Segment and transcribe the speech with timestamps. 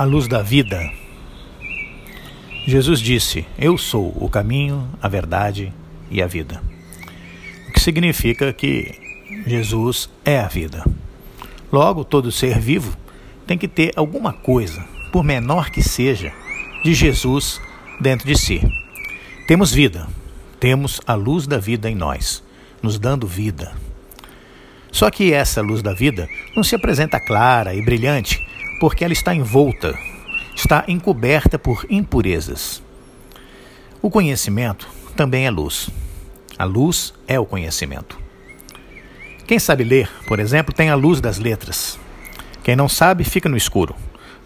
[0.00, 0.90] a luz da vida.
[2.66, 5.74] Jesus disse: Eu sou o caminho, a verdade
[6.10, 6.62] e a vida.
[7.68, 8.94] O que significa que
[9.46, 10.82] Jesus é a vida.
[11.70, 12.96] Logo, todo ser vivo
[13.46, 14.82] tem que ter alguma coisa,
[15.12, 16.32] por menor que seja,
[16.82, 17.60] de Jesus
[18.00, 18.62] dentro de si.
[19.46, 20.08] Temos vida,
[20.58, 22.42] temos a luz da vida em nós,
[22.82, 23.74] nos dando vida.
[24.90, 26.26] Só que essa luz da vida
[26.56, 28.48] não se apresenta clara e brilhante
[28.80, 29.94] porque ela está envolta,
[30.56, 32.82] está encoberta por impurezas.
[34.00, 35.90] O conhecimento também é luz.
[36.58, 38.18] A luz é o conhecimento.
[39.46, 41.98] Quem sabe ler, por exemplo, tem a luz das letras.
[42.64, 43.94] Quem não sabe, fica no escuro.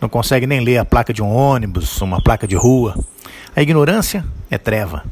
[0.00, 2.98] Não consegue nem ler a placa de um ônibus, uma placa de rua.
[3.54, 5.04] A ignorância é treva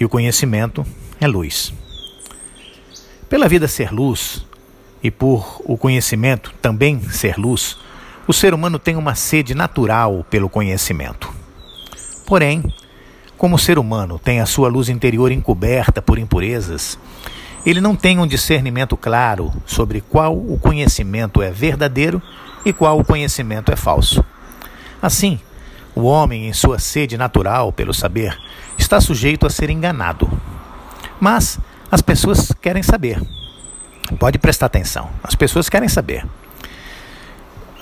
[0.00, 0.84] e o conhecimento
[1.20, 1.74] é luz.
[3.28, 4.46] Pela vida ser luz
[5.02, 7.76] e por o conhecimento também ser luz,
[8.26, 11.32] o ser humano tem uma sede natural pelo conhecimento.
[12.26, 12.62] Porém,
[13.36, 16.98] como o ser humano tem a sua luz interior encoberta por impurezas,
[17.64, 22.20] ele não tem um discernimento claro sobre qual o conhecimento é verdadeiro
[22.64, 24.24] e qual o conhecimento é falso.
[25.00, 25.38] Assim,
[25.94, 28.36] o homem, em sua sede natural pelo saber,
[28.76, 30.28] está sujeito a ser enganado.
[31.20, 31.58] Mas
[31.90, 33.20] as pessoas querem saber.
[34.18, 35.10] Pode prestar atenção.
[35.22, 36.24] As pessoas querem saber.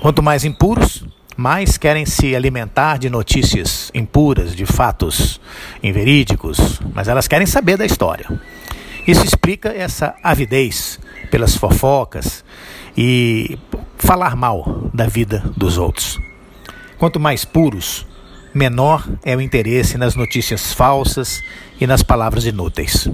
[0.00, 1.04] Quanto mais impuros,
[1.36, 5.40] mais querem se alimentar de notícias impuras, de fatos
[5.82, 8.26] inverídicos, mas elas querem saber da história.
[9.06, 12.44] Isso explica essa avidez pelas fofocas
[12.96, 13.58] e
[13.96, 16.16] falar mal da vida dos outros.
[16.96, 18.06] Quanto mais puros,
[18.54, 21.42] menor é o interesse nas notícias falsas
[21.80, 23.08] e nas palavras inúteis.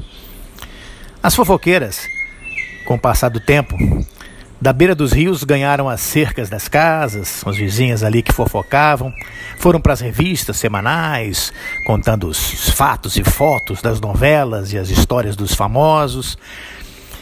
[1.23, 2.07] As fofoqueiras,
[2.85, 3.75] com o passar do tempo,
[4.65, 9.13] da beira dos rios ganharam as cercas das casas, as vizinhas ali que fofocavam,
[9.59, 11.53] foram para as revistas semanais,
[11.85, 16.39] contando os fatos e fotos das novelas e as histórias dos famosos.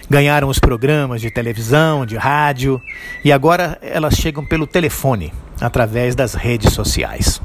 [0.08, 2.81] Ganharam os programas de televisão, de rádio,
[3.25, 7.42] e agora elas chegam pelo telefone, através das redes sociais.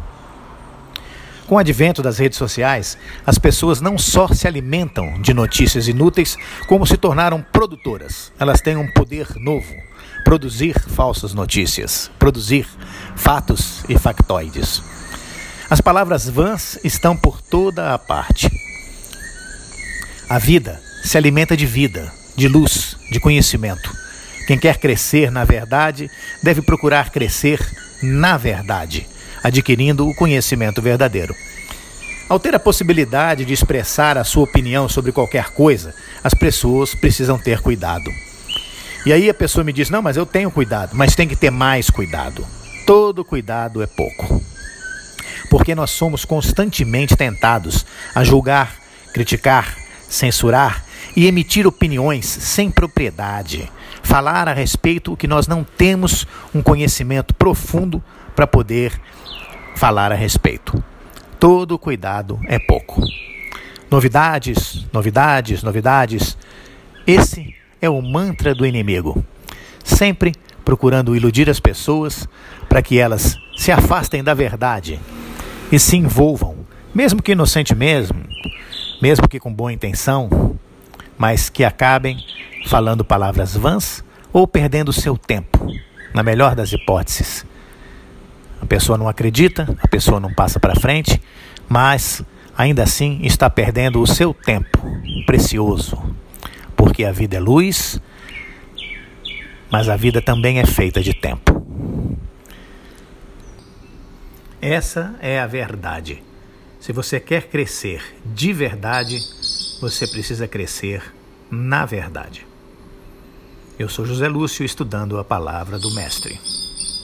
[1.48, 6.36] Com o advento das redes sociais, as pessoas não só se alimentam de notícias inúteis,
[6.68, 8.34] como se tornaram produtoras.
[8.38, 9.74] Elas têm um poder novo:
[10.26, 12.68] produzir falsas notícias, produzir
[13.16, 14.84] fatos e factoides.
[15.70, 18.52] As palavras vãs estão por toda a parte.
[20.30, 23.90] A vida se alimenta de vida, de luz, de conhecimento.
[24.48, 26.12] Quem quer crescer na verdade
[26.44, 27.60] deve procurar crescer
[28.02, 29.08] na verdade
[29.44, 31.36] adquirindo o conhecimento verdadeiro.
[32.30, 37.38] Ao ter a possibilidade de expressar a sua opinião sobre qualquer coisa, as pessoas precisam
[37.38, 38.12] ter cuidado.
[39.06, 41.50] E aí a pessoa me diz: Não, mas eu tenho cuidado, mas tem que ter
[41.50, 42.46] mais cuidado.
[42.86, 44.44] Todo cuidado é pouco.
[45.50, 48.76] Porque nós somos constantemente tentados a julgar,
[49.14, 49.78] criticar,
[50.10, 50.84] censurar
[51.16, 53.72] e emitir opiniões sem propriedade,
[54.04, 58.04] falar a respeito o que nós não temos um conhecimento profundo
[58.38, 58.94] para poder
[59.76, 60.84] falar a respeito.
[61.40, 63.02] Todo cuidado é pouco.
[63.90, 66.38] Novidades, novidades, novidades.
[67.08, 69.26] Esse é o mantra do inimigo.
[69.84, 72.30] Sempre procurando iludir as pessoas
[72.70, 75.00] para que elas se afastem da verdade
[75.72, 76.58] e se envolvam,
[76.94, 78.24] mesmo que inocente mesmo,
[79.02, 80.56] mesmo que com boa intenção,
[81.18, 82.24] mas que acabem
[82.68, 85.72] falando palavras vãs ou perdendo seu tempo,
[86.14, 87.44] na melhor das hipóteses
[88.62, 91.22] a pessoa não acredita, a pessoa não passa para frente,
[91.68, 92.24] mas
[92.58, 94.80] ainda assim está perdendo o seu tempo
[95.26, 95.98] precioso,
[96.76, 98.00] porque a vida é luz,
[99.70, 101.66] mas a vida também é feita de tempo.
[104.62, 106.24] Essa é a verdade.
[106.80, 109.18] Se você quer crescer de verdade,
[109.80, 111.14] você precisa crescer
[111.50, 112.46] na verdade.
[113.78, 116.40] Eu sou José Lúcio, estudando a palavra do Mestre.